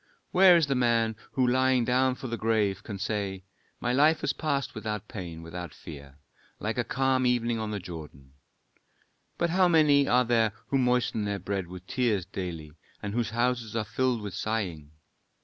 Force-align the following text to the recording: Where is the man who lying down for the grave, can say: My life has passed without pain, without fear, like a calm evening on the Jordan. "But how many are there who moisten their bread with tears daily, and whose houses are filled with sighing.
Where 0.31 0.57
is 0.57 0.65
the 0.65 0.73
man 0.73 1.15
who 1.33 1.45
lying 1.45 1.85
down 1.85 2.15
for 2.15 2.25
the 2.25 2.35
grave, 2.35 2.81
can 2.81 2.97
say: 2.97 3.43
My 3.79 3.93
life 3.93 4.21
has 4.21 4.33
passed 4.33 4.73
without 4.73 5.07
pain, 5.07 5.43
without 5.43 5.75
fear, 5.75 6.17
like 6.59 6.79
a 6.79 6.83
calm 6.83 7.27
evening 7.27 7.59
on 7.59 7.69
the 7.69 7.77
Jordan. 7.77 8.33
"But 9.37 9.51
how 9.51 9.67
many 9.67 10.07
are 10.07 10.25
there 10.25 10.53
who 10.69 10.79
moisten 10.79 11.25
their 11.25 11.37
bread 11.37 11.67
with 11.67 11.85
tears 11.85 12.25
daily, 12.25 12.71
and 13.03 13.13
whose 13.13 13.29
houses 13.29 13.75
are 13.75 13.83
filled 13.85 14.21
with 14.23 14.33
sighing. 14.33 14.89